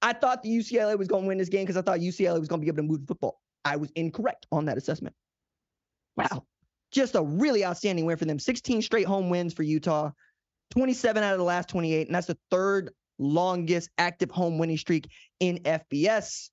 [0.00, 2.48] I thought the UCLA was going to win this game because I thought UCLA was
[2.48, 3.40] going to be able to move the football.
[3.64, 5.14] I was incorrect on that assessment.
[6.16, 6.44] Wow.
[6.90, 8.38] Just a really outstanding win for them.
[8.38, 10.10] 16 straight home wins for Utah,
[10.70, 12.06] 27 out of the last 28.
[12.06, 15.08] And that's the third longest active home winning streak
[15.40, 16.50] in FBS.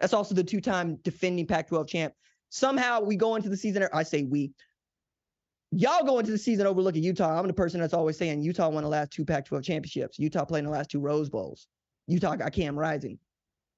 [0.00, 2.14] That's also the two time defending Pac 12 champ.
[2.48, 4.52] Somehow we go into the season, I say we,
[5.70, 7.38] y'all go into the season overlooking Utah.
[7.38, 10.18] I'm the person that's always saying Utah won the last two Pac 12 championships.
[10.18, 11.66] Utah played in the last two Rose Bowls.
[12.06, 13.18] Utah got Cam Rising.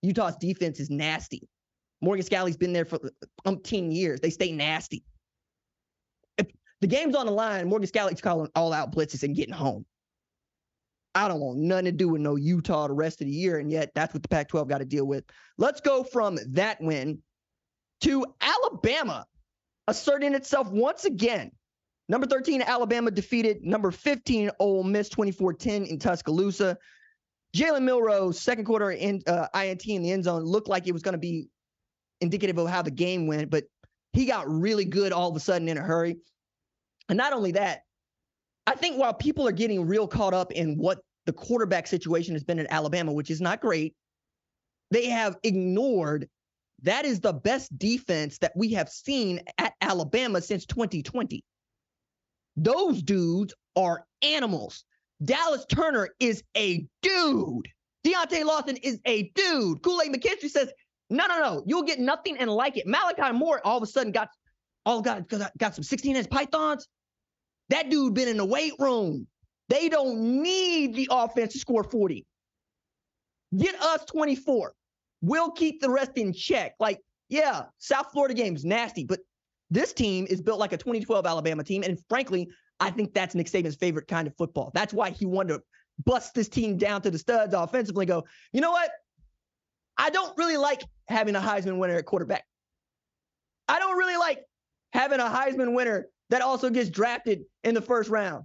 [0.03, 1.49] Utah's defense is nasty.
[2.01, 2.99] Morgan Scalley's been there for
[3.45, 4.21] umpteen years.
[4.21, 5.03] They stay nasty.
[6.37, 6.47] If
[6.81, 9.85] the game's on the line, Morgan Scalley's calling all out blitzes and getting home.
[11.15, 13.73] I don't want nothing to do with no Utah the rest of the year, and
[13.73, 15.25] yet that's what the Pac 12 got to deal with.
[15.57, 17.21] Let's go from that win
[18.03, 19.27] to Alabama
[19.89, 21.51] asserting itself once again.
[22.09, 26.79] Number 13, Alabama defeated number 15, Ole Miss 24 10 in Tuscaloosa.
[27.57, 31.03] Jalen Milroe's second quarter in, uh, INT in the end zone looked like it was
[31.03, 31.49] going to be
[32.21, 33.65] indicative of how the game went, but
[34.13, 36.17] he got really good all of a sudden in a hurry.
[37.09, 37.83] And not only that,
[38.67, 42.45] I think while people are getting real caught up in what the quarterback situation has
[42.45, 43.95] been at Alabama, which is not great,
[44.91, 46.29] they have ignored
[46.83, 51.45] that is the best defense that we have seen at Alabama since 2020.
[52.57, 54.85] Those dudes are animals.
[55.23, 57.69] Dallas Turner is a dude.
[58.07, 59.83] Deontae Lawson is a dude.
[59.83, 60.71] Kool-Aid McKinstry says,
[61.11, 62.87] no, no, no, you'll get nothing and like it.
[62.87, 64.29] Malachi Moore all of a sudden got
[64.87, 66.87] all got, got, got some 16 inch pythons.
[67.71, 69.27] That dude been in the weight room.
[69.69, 72.25] They don't need the offense to score 40.
[73.57, 74.73] Get us 24.
[75.21, 76.75] We'll keep the rest in check.
[76.79, 79.21] Like, yeah, South Florida game's nasty, but
[79.71, 81.83] this team is built like a 2012 Alabama team.
[81.83, 82.49] And frankly,
[82.81, 84.71] I think that's Nick Saban's favorite kind of football.
[84.75, 85.63] That's why he wanted to
[86.05, 88.07] bust this team down to the studs offensively.
[88.07, 88.91] Go, you know what?
[89.97, 92.45] I don't really like having a Heisman winner at quarterback.
[93.69, 94.45] I don't really like
[94.93, 98.45] having a Heisman winner that also gets drafted in the first round.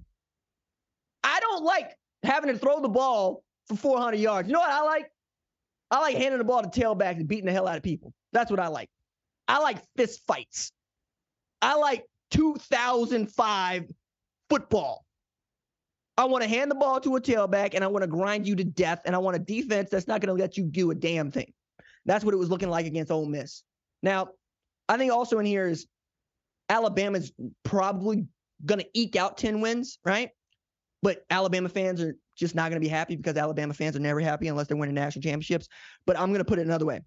[1.23, 1.91] I don't like
[2.23, 4.47] having to throw the ball for 400 yards.
[4.47, 5.09] You know what I like?
[5.91, 8.13] I like handing the ball to tailback and beating the hell out of people.
[8.31, 8.89] That's what I like.
[9.47, 10.71] I like fist fights.
[11.61, 13.85] I like 2005
[14.53, 15.03] football.
[16.15, 18.55] I want to hand the ball to a tailback and I want to grind you
[18.57, 19.01] to death.
[19.05, 21.51] And I want a defense that's not going to let you do a damn thing.
[22.05, 23.63] That's what it was looking like against Ole Miss.
[24.03, 24.29] Now,
[24.87, 25.87] I think also in here is
[26.69, 27.31] Alabama's
[27.63, 28.27] probably
[28.63, 30.29] going to eke out 10 wins, right?
[31.01, 34.19] But Alabama fans are just not going to be happy because Alabama fans are never
[34.19, 35.67] happy unless they're winning national championships.
[36.05, 37.01] But I'm going to put it another way.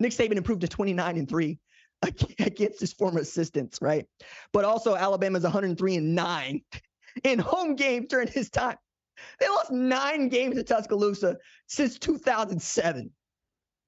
[0.00, 1.58] Nick Saban improved to 29 and 3
[2.38, 4.06] against his former assistants, right?
[4.52, 6.60] But also Alabama's 103 and 9
[7.24, 8.76] in home games during his time.
[9.40, 13.10] They lost nine games at Tuscaloosa since 2007.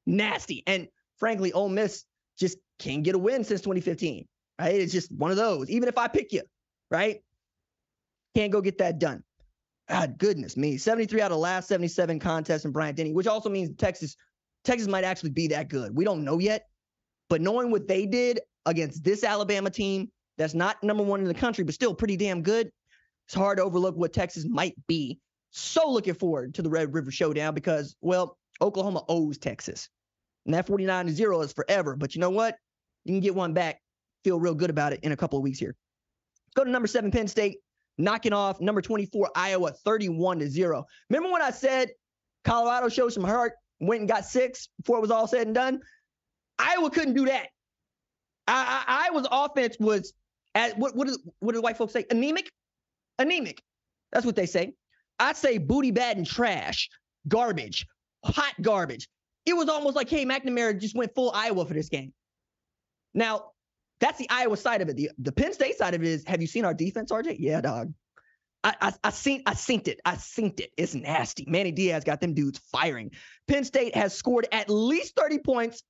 [0.06, 0.62] Nasty.
[0.66, 2.04] And frankly, Ole Miss
[2.38, 4.26] just can't get a win since 2015,
[4.58, 4.74] right?
[4.74, 5.70] It's just one of those.
[5.70, 6.42] Even if I pick you,
[6.90, 7.20] right?
[8.34, 9.22] Can't go get that done.
[9.88, 10.78] God, goodness me.
[10.78, 14.16] 73 out of last 77 contests in Bryant Denny, which also means Texas,
[14.64, 15.94] Texas might actually be that good.
[15.94, 16.69] We don't know yet.
[17.30, 21.34] But knowing what they did against this Alabama team, that's not number one in the
[21.34, 22.70] country, but still pretty damn good,
[23.26, 25.18] it's hard to overlook what Texas might be.
[25.52, 29.88] So looking forward to the Red River Showdown because, well, Oklahoma owes Texas.
[30.44, 31.96] And that 49 to 0 is forever.
[31.96, 32.56] But you know what?
[33.04, 33.80] You can get one back.
[34.24, 35.76] Feel real good about it in a couple of weeks here.
[36.56, 37.58] Go to number seven, Penn State,
[37.96, 40.84] knocking off number 24, Iowa, 31 to 0.
[41.08, 41.90] Remember when I said
[42.44, 45.80] Colorado showed some heart, went and got six before it was all said and done?
[46.60, 47.48] Iowa couldn't do that.
[48.46, 50.12] I, I, Iowa's offense was
[50.54, 52.04] at what what, is, what do white folks say?
[52.10, 52.50] Anemic,
[53.18, 53.62] anemic.
[54.12, 54.74] That's what they say.
[55.18, 56.88] I say booty bad and trash,
[57.28, 57.86] garbage,
[58.24, 59.08] hot garbage.
[59.46, 62.12] It was almost like Cade McNamara just went full Iowa for this game.
[63.14, 63.52] Now
[64.00, 64.96] that's the Iowa side of it.
[64.96, 67.36] The, the Penn State side of it is have you seen our defense, RJ?
[67.38, 67.92] Yeah, dog.
[68.62, 70.00] I, I, I seen I synced it.
[70.04, 70.70] I synced it.
[70.76, 71.44] It's nasty.
[71.48, 73.10] Manny Diaz got them dudes firing.
[73.48, 75.82] Penn State has scored at least 30 points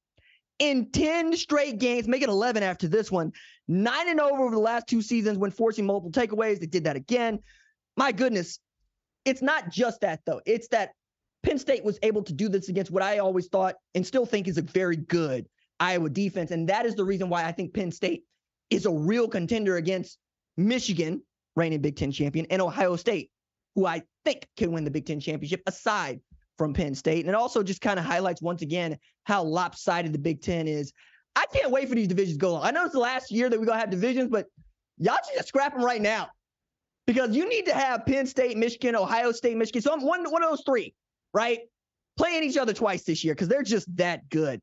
[0.60, 3.32] in 10 straight games, making 11 after this one.
[3.66, 6.60] Nine and over over the last two seasons when forcing multiple takeaways.
[6.60, 7.40] They did that again.
[7.96, 8.60] My goodness.
[9.24, 10.40] It's not just that, though.
[10.46, 10.92] It's that
[11.42, 14.46] Penn State was able to do this against what I always thought and still think
[14.46, 16.50] is a very good Iowa defense.
[16.50, 18.24] And that is the reason why I think Penn State
[18.68, 20.18] is a real contender against
[20.56, 21.22] Michigan,
[21.56, 23.30] reigning Big Ten champion, and Ohio State,
[23.74, 26.20] who I think can win the Big Ten championship aside
[26.60, 27.20] from Penn State.
[27.20, 30.92] And it also just kind of highlights once again how lopsided the Big Ten is.
[31.34, 32.66] I can't wait for these divisions to go on.
[32.66, 34.44] I know it's the last year that we're going to have divisions, but
[34.98, 36.28] y'all just scrap them right now
[37.06, 39.80] because you need to have Penn State, Michigan, Ohio State, Michigan.
[39.80, 40.92] So I'm one, one of those three,
[41.32, 41.60] right?
[42.18, 44.60] Playing each other twice this year because they're just that good.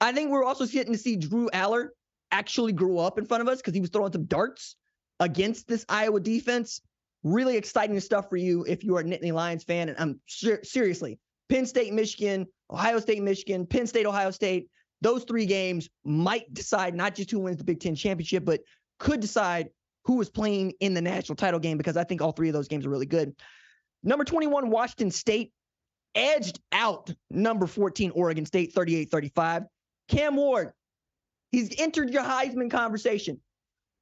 [0.00, 1.88] I think we're also getting to see Drew Allar
[2.30, 4.76] actually grow up in front of us because he was throwing some darts
[5.20, 6.80] against this Iowa defense.
[7.24, 9.90] Really exciting stuff for you if you are a Nittany Lions fan.
[9.90, 14.68] And I'm ser- seriously, Penn State, Michigan, Ohio State, Michigan, Penn State, Ohio State.
[15.02, 18.60] Those three games might decide not just who wins the Big Ten championship, but
[18.98, 19.68] could decide
[20.04, 22.68] who is playing in the national title game because I think all three of those
[22.68, 23.34] games are really good.
[24.02, 25.52] Number 21, Washington State
[26.14, 29.64] edged out number 14, Oregon State, 38 35.
[30.08, 30.72] Cam Ward,
[31.50, 33.40] he's entered your Heisman conversation.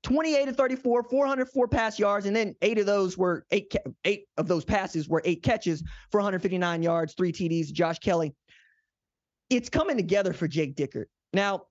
[0.05, 4.47] 28 to 34, 404 pass yards, and then eight of those were eight, eight of
[4.47, 7.73] those passes were eight catches for 159 yards, three TDs.
[7.73, 8.35] Josh Kelly.
[9.51, 11.07] It's coming together for Jake Dickert.
[11.33, 11.63] Now,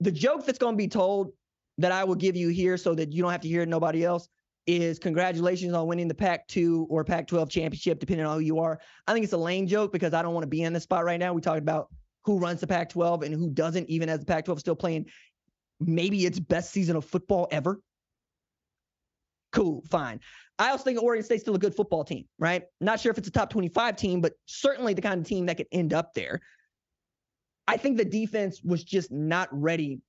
[0.00, 1.32] the joke that's going to be told
[1.78, 4.28] that I will give you here so that you don't have to hear nobody else
[4.66, 8.58] is congratulations on winning the Pac 2 or Pac 12 championship, depending on who you
[8.58, 8.78] are.
[9.06, 11.04] I think it's a lame joke because I don't want to be in this spot
[11.04, 11.32] right now.
[11.32, 11.88] We talked about
[12.24, 15.06] who runs the Pac 12 and who doesn't, even as the Pac 12 still playing
[15.80, 17.80] maybe its best season of football ever.
[19.52, 20.20] Cool, fine.
[20.58, 22.64] I also think Oregon State's still a good football team, right?
[22.80, 25.56] Not sure if it's a top 25 team, but certainly the kind of team that
[25.56, 26.40] could end up there.
[27.66, 30.00] I think the defense was just not ready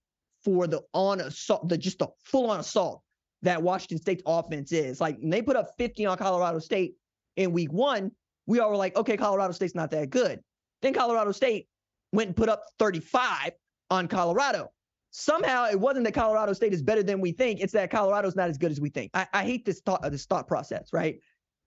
[0.43, 3.01] for the on assault, the just the full on assault
[3.43, 4.99] that Washington State's offense is.
[4.99, 6.95] Like they put up 50 on Colorado State
[7.37, 8.11] in week one,
[8.45, 10.41] we all were like, okay, Colorado State's not that good.
[10.81, 11.67] Then Colorado State
[12.11, 13.51] went and put up 35
[13.89, 14.71] on Colorado.
[15.11, 17.59] Somehow it wasn't that Colorado State is better than we think.
[17.59, 19.11] It's that Colorado's not as good as we think.
[19.13, 21.19] I, I hate this thought this thought process, right?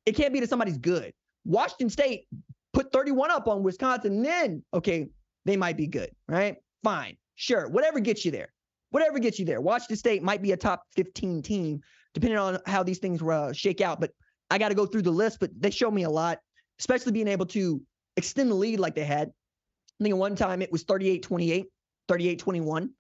[0.07, 1.13] It can't be that somebody's good.
[1.45, 2.27] Washington State
[2.73, 5.09] put 31 up on Wisconsin, then okay,
[5.45, 6.57] they might be good, right?
[6.83, 8.53] Fine, sure, whatever gets you there,
[8.91, 9.61] whatever gets you there.
[9.61, 11.83] Washington State might be a top 15 team,
[12.15, 14.01] depending on how these things uh, shake out.
[14.01, 14.13] But
[14.51, 15.39] I got to go through the list.
[15.39, 16.39] But they show me a lot,
[16.79, 17.83] especially being able to
[18.17, 19.29] extend the lead like they had.
[19.29, 21.67] I think at one time it was 38 28,
[22.09, 22.91] 38 21.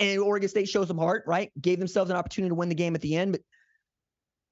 [0.00, 1.52] And Oregon State shows some heart, right?
[1.60, 3.32] Gave themselves an opportunity to win the game at the end.
[3.32, 3.42] But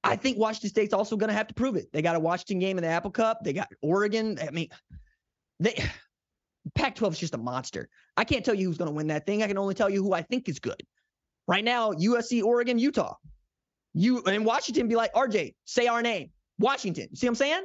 [0.03, 1.91] I think Washington State's also going to have to prove it.
[1.91, 3.39] They got a Washington game in the Apple Cup.
[3.43, 4.37] They got Oregon.
[4.41, 4.69] I mean,
[5.59, 5.83] they
[6.75, 7.89] Pac 12 is just a monster.
[8.15, 9.43] I can't tell you who's going to win that thing.
[9.43, 10.81] I can only tell you who I think is good.
[11.47, 13.15] Right now, USC, Oregon, Utah.
[13.93, 16.29] You and Washington be like, RJ, say our name.
[16.59, 17.15] Washington.
[17.15, 17.63] See what I'm saying?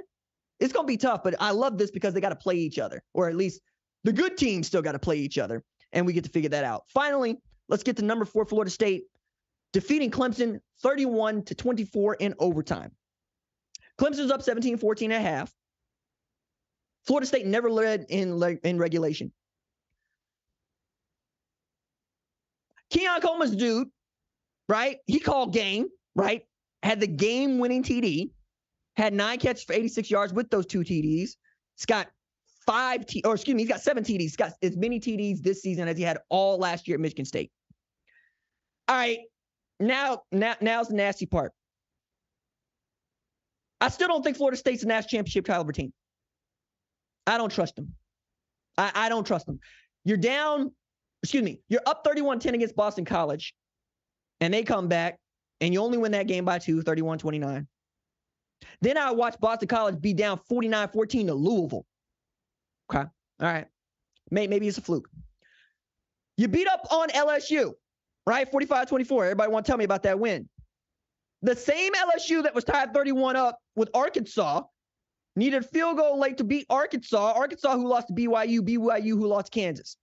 [0.61, 2.79] It's going to be tough, but I love this because they got to play each
[2.79, 3.61] other, or at least
[4.05, 6.65] the good teams still got to play each other, and we get to figure that
[6.65, 6.85] out.
[6.89, 9.05] Finally, let's get to number four, Florida State,
[9.73, 12.93] defeating Clemson 31 to 24 in overtime.
[13.99, 15.53] Clemson's up 17 14 and a half.
[17.07, 19.33] Florida State never led in, in regulation.
[22.91, 23.89] Keon Coleman's dude,
[24.69, 24.99] right?
[25.07, 26.43] He called game, right?
[26.83, 28.31] Had the game winning TD,
[28.97, 31.31] had nine catches for 86 yards with those two TDs.
[31.87, 32.09] Got
[32.67, 34.21] five, T- or excuse me, he's got seven TDs.
[34.21, 37.25] He's got as many TDs this season as he had all last year at Michigan
[37.25, 37.51] State.
[38.89, 39.19] All right,
[39.81, 41.53] now, now, now's the nasty part.
[43.81, 45.93] I still don't think Florida State's a national championship caliber team.
[47.27, 47.95] I don't trust them.
[48.77, 49.61] I, I don't trust them.
[50.05, 50.73] You're down,
[51.23, 53.55] excuse me, you're up 31 10 against Boston College,
[54.41, 55.19] and they come back,
[55.61, 57.67] and you only win that game by two, 31 29.
[58.81, 61.87] Then I watch Boston College be down 49 14 to Louisville.
[62.91, 63.05] Okay.
[63.05, 63.09] All
[63.41, 63.67] right.
[64.31, 65.09] Maybe, it's a fluke.
[66.37, 67.75] You beat up on LSU,
[68.27, 68.51] right?
[68.51, 69.25] 45 24.
[69.25, 70.49] Everybody want to tell me about that win.
[71.43, 74.63] The same LSU that was tied 31 up with Arkansas
[75.37, 77.33] needed field goal late to beat Arkansas.
[77.33, 79.97] Arkansas, who lost to BYU, BYU, who lost Kansas.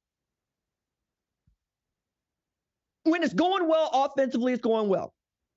[3.04, 5.14] When it's going well offensively, it's going well,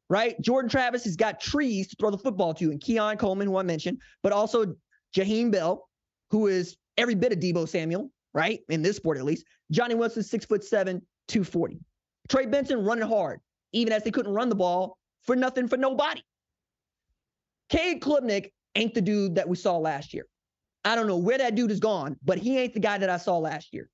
[0.08, 0.40] right?
[0.40, 3.62] Jordan Travis has got trees to throw the football to, and Keon Coleman, who I
[3.62, 4.74] mentioned, but also
[5.14, 5.86] Jaheim Bell,
[6.30, 8.60] who is every bit of Deebo Samuel, right?
[8.68, 9.44] In this sport, at least.
[9.70, 11.78] Johnny Wilson, six foot seven, 240.
[12.28, 13.40] Trey Benson running hard,
[13.72, 16.22] even as they couldn't run the ball for nothing for nobody.
[17.68, 20.26] Cade Klubnik ain't the dude that we saw last year.
[20.84, 23.16] I don't know where that dude is gone, but he ain't the guy that I
[23.16, 23.88] saw last year.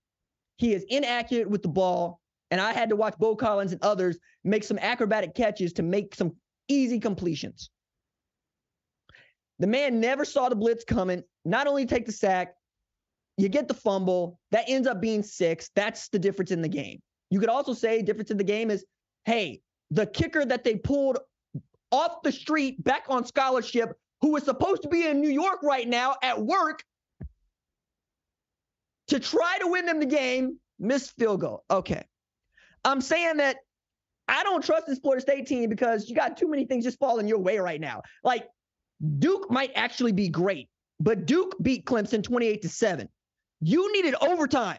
[0.57, 2.21] He is inaccurate with the ball,
[2.51, 6.15] and I had to watch Beaux Collins and others make some acrobatic catches to make
[6.15, 6.33] some
[6.69, 7.71] easy completions.
[9.61, 11.23] The man never saw the blitz coming.
[11.45, 12.55] Not only take the sack,
[13.41, 14.39] you get the fumble.
[14.51, 15.71] That ends up being six.
[15.75, 17.01] That's the difference in the game.
[17.31, 18.85] You could also say difference in the game is,
[19.25, 19.61] hey,
[19.91, 21.19] the kicker that they pulled
[21.93, 25.89] off the street back on scholarship who is supposed to be in New York right
[25.89, 26.85] now at work
[29.09, 31.65] to try to win them the game, missed field goal.
[31.71, 32.05] Okay.
[32.85, 33.57] I'm saying that
[34.29, 37.27] I don't trust this Florida State team because you got too many things just falling
[37.27, 38.03] your way right now.
[38.23, 38.47] Like
[39.19, 40.69] Duke might actually be great,
[41.01, 43.09] but Duke beat Clemson 28 to 7.
[43.61, 44.79] You needed overtime.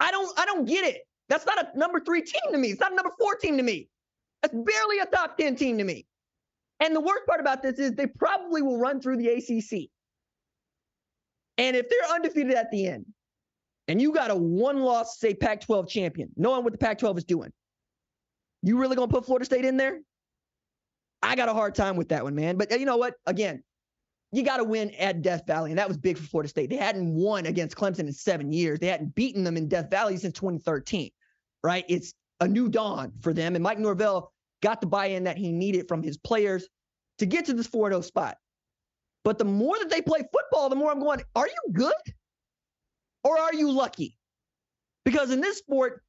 [0.00, 1.02] I don't I don't get it.
[1.28, 2.68] That's not a number 3 team to me.
[2.68, 3.88] It's not a number 4 team to me.
[4.42, 6.06] That's barely a top 10 team to me.
[6.80, 9.90] And the worst part about this is they probably will run through the ACC.
[11.58, 13.06] And if they're undefeated at the end,
[13.88, 17.18] and you got a one loss, say Pac 12 champion, knowing what the Pac 12
[17.18, 17.52] is doing,
[18.62, 20.00] you really going to put Florida State in there?
[21.22, 22.56] I got a hard time with that one, man.
[22.56, 23.14] But uh, you know what?
[23.26, 23.64] Again,
[24.32, 25.70] you got to win at Death Valley.
[25.70, 26.70] And that was big for Florida State.
[26.70, 30.16] They hadn't won against Clemson in seven years, they hadn't beaten them in Death Valley
[30.16, 31.10] since 2013,
[31.62, 31.84] right?
[31.88, 33.54] It's a new dawn for them.
[33.54, 36.68] And Mike Norvell got the buy in that he needed from his players
[37.18, 38.36] to get to this 4 0 spot.
[39.24, 41.92] But the more that they play football, the more I'm going, are you good?
[43.24, 44.16] Or are you lucky?
[45.04, 46.02] Because in this sport,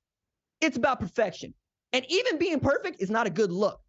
[0.61, 1.53] it's about perfection.
[1.93, 3.81] And even being perfect is not a good look.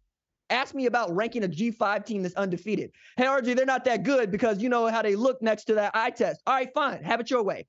[0.51, 2.91] Ask me about ranking a G5 team that's undefeated.
[3.15, 5.91] Hey, RJ, they're not that good because you know how they look next to that
[5.95, 6.41] eye test.
[6.45, 7.03] All right, fine.
[7.03, 7.65] Have it your way.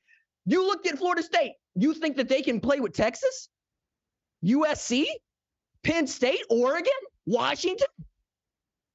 [0.47, 1.53] You looked at Florida State.
[1.77, 3.49] You think that they can play with Texas,
[4.45, 5.07] USC,
[5.85, 6.93] Penn State, Oregon,
[7.25, 7.87] Washington?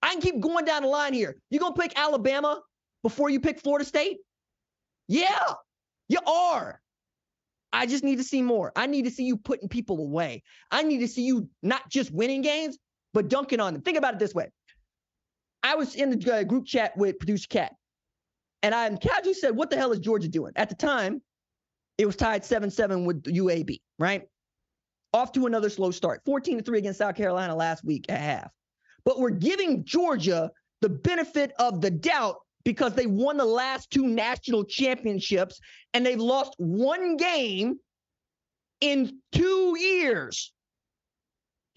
[0.03, 1.37] I can keep going down the line here.
[1.49, 2.61] You gonna pick Alabama
[3.03, 4.17] before you pick Florida State?
[5.07, 5.53] Yeah,
[6.09, 6.81] you are.
[7.71, 8.71] I just need to see more.
[8.75, 10.43] I need to see you putting people away.
[10.71, 12.77] I need to see you not just winning games,
[13.13, 13.81] but dunking on them.
[13.81, 14.49] Think about it this way.
[15.63, 17.73] I was in the uh, group chat with producer Cat,
[18.63, 20.53] and I casually said, What the hell is Georgia doing?
[20.55, 21.21] At the time,
[21.97, 24.23] it was tied 7 7 with UAB, right?
[25.13, 28.51] Off to another slow start 14 3 against South Carolina last week at half.
[29.03, 30.51] But we're giving Georgia
[30.81, 35.59] the benefit of the doubt because they won the last two national championships
[35.93, 37.79] and they've lost one game
[38.81, 40.51] in two years.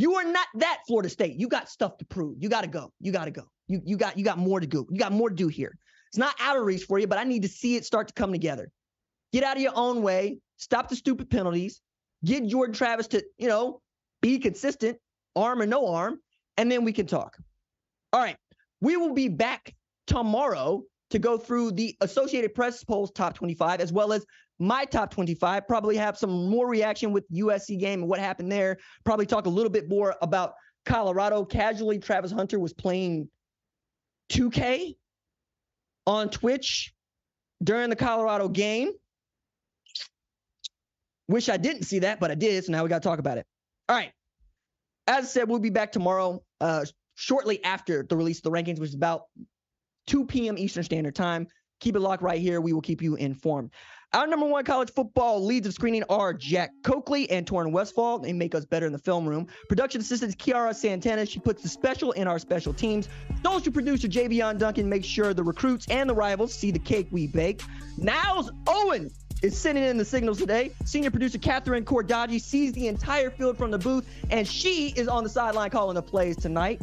[0.01, 1.39] You are not that Florida State.
[1.39, 2.39] You got stuff to prove.
[2.41, 2.91] You got to go.
[3.01, 3.43] You got to go.
[3.69, 4.87] You, you got you got more to go.
[4.91, 5.77] You got more to do here.
[6.09, 8.15] It's not out of reach for you, but I need to see it start to
[8.15, 8.71] come together.
[9.31, 10.39] Get out of your own way.
[10.57, 11.83] Stop the stupid penalties.
[12.25, 13.83] Get Jordan Travis to, you know,
[14.23, 14.97] be consistent,
[15.37, 16.19] arm or no arm,
[16.57, 17.37] and then we can talk.
[18.15, 18.39] All right.
[18.81, 19.75] We will be back
[20.07, 24.25] tomorrow to go through the Associated Press polls top 25 as well as
[24.59, 25.67] my top 25.
[25.67, 28.79] Probably have some more reaction with USC game and what happened there.
[29.05, 30.55] Probably talk a little bit more about
[30.85, 31.45] Colorado.
[31.45, 33.29] Casually, Travis Hunter was playing
[34.31, 34.97] 2K
[36.07, 36.93] on Twitch
[37.63, 38.93] during the Colorado game.
[41.29, 42.65] Wish I didn't see that, but I did.
[42.65, 43.47] So now we got to talk about it.
[43.89, 44.13] All right.
[45.07, 46.85] As I said, we'll be back tomorrow, uh,
[47.15, 49.23] shortly after the release of the rankings, which is about
[50.11, 50.59] 2 p.m.
[50.59, 51.47] Eastern Standard Time.
[51.79, 52.61] Keep it locked right here.
[52.61, 53.71] We will keep you informed.
[54.13, 58.19] Our number one college football leads of screening are Jack Coakley and Torrin Westfall.
[58.19, 59.47] They make us better in the film room.
[59.69, 61.27] Production assistant Kiara Santana.
[61.27, 63.09] She puts the special in our special teams.
[63.45, 67.29] Social producer Javion Duncan makes sure the recruits and the rivals see the cake we
[67.29, 67.63] bake.
[67.97, 69.11] Niles Owen
[69.43, 70.73] is sending in the signals today.
[70.85, 75.23] Senior producer Catherine Cordaji sees the entire field from the booth, and she is on
[75.23, 76.83] the sideline calling the plays tonight.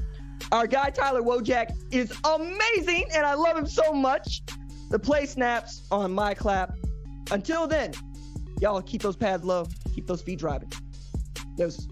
[0.52, 4.42] Our guy Tyler Wojak is amazing, and I love him so much.
[4.90, 6.74] The play snaps on my clap.
[7.32, 7.94] Until then,
[8.62, 10.72] y'all keep those pads low, keep those feet driving.
[11.58, 11.88] Those.